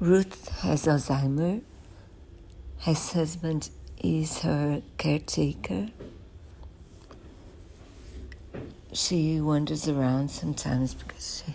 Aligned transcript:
Ruth 0.00 0.46
has 0.60 0.86
Alzheimer. 0.86 1.60
His 2.76 3.12
husband 3.14 3.68
is 4.00 4.42
her 4.42 4.80
caretaker. 4.96 5.88
She 8.92 9.40
wanders 9.40 9.88
around 9.88 10.30
sometimes 10.30 10.94
because 10.94 11.42
she, 11.44 11.54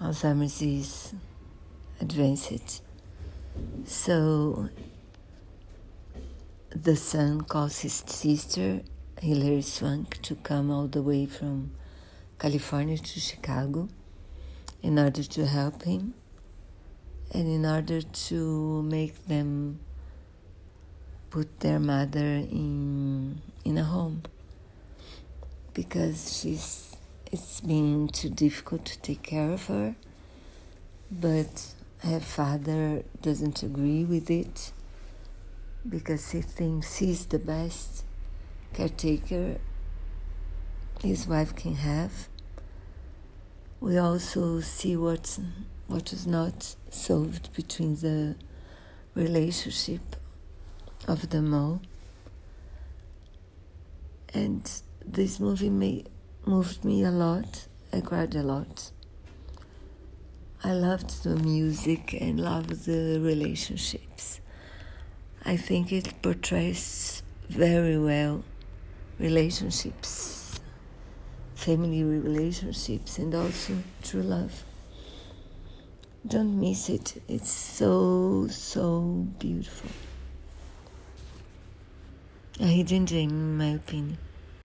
Alzheimer's 0.00 0.62
is 0.62 1.14
advanced. 2.00 2.82
So 3.84 4.68
the 6.70 6.94
son 6.94 7.40
calls 7.40 7.80
his 7.80 8.04
sister, 8.06 8.82
Hilary 9.20 9.62
Swank, 9.62 10.22
to 10.22 10.36
come 10.36 10.70
all 10.70 10.86
the 10.86 11.02
way 11.02 11.26
from 11.26 11.72
California 12.38 12.96
to 12.96 13.18
Chicago 13.18 13.88
in 14.84 15.00
order 15.00 15.24
to 15.24 15.46
help 15.46 15.82
him 15.82 16.14
and 17.32 17.48
in 17.48 17.64
order 17.66 18.02
to 18.02 18.82
make 18.82 19.26
them 19.26 19.80
put 21.30 21.60
their 21.60 21.80
mother 21.80 22.18
in 22.18 23.40
in 23.64 23.78
a 23.78 23.84
home. 23.84 24.22
Because 25.74 26.38
she's 26.38 26.96
it's 27.30 27.60
been 27.60 28.08
too 28.08 28.28
difficult 28.28 28.84
to 28.84 28.98
take 28.98 29.22
care 29.22 29.50
of 29.52 29.66
her 29.66 29.94
but 31.20 31.74
her 31.98 32.20
father 32.20 33.02
doesn't 33.20 33.62
agree 33.62 34.04
with 34.04 34.30
it 34.30 34.72
because 35.86 36.30
he 36.30 36.40
thinks 36.40 36.96
he's 36.96 37.26
the 37.26 37.38
best 37.38 38.04
caretaker 38.72 39.58
his 41.02 41.26
wife 41.26 41.54
can 41.54 41.74
have. 41.74 42.28
We 43.80 43.98
also 43.98 44.60
see 44.60 44.96
what's 44.96 45.40
what 45.92 46.10
was 46.10 46.26
not 46.26 46.74
solved 46.88 47.52
between 47.52 47.96
the 47.96 48.34
relationship 49.14 50.16
of 51.06 51.28
them 51.28 51.52
all. 51.52 51.82
And 54.32 54.70
this 55.04 55.38
movie 55.38 55.68
may, 55.68 56.04
moved 56.46 56.82
me 56.82 57.04
a 57.04 57.10
lot. 57.10 57.66
I 57.92 58.00
cried 58.00 58.34
a 58.34 58.42
lot. 58.42 58.90
I 60.64 60.72
loved 60.72 61.24
the 61.24 61.36
music 61.36 62.14
and 62.18 62.40
loved 62.40 62.86
the 62.86 63.20
relationships. 63.20 64.40
I 65.44 65.58
think 65.58 65.92
it 65.92 66.22
portrays 66.22 67.22
very 67.50 67.98
well 67.98 68.44
relationships, 69.18 70.58
family 71.54 72.02
relationships, 72.02 73.18
and 73.18 73.34
also 73.34 73.76
true 74.02 74.22
love. 74.22 74.64
Don't 76.26 76.60
miss 76.60 76.88
it. 76.88 77.20
It's 77.28 77.50
so, 77.50 78.46
so 78.48 79.26
beautiful. 79.40 79.90
A 82.60 82.66
hidden 82.66 83.06
gem, 83.06 83.30
in 83.30 83.58
my 83.58 83.70
opinion. 83.70 84.18